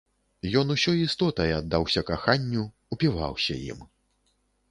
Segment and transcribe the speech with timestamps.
[0.61, 2.63] Ён усёй істотай аддаўся каханню,
[2.97, 3.79] упіваўся ім.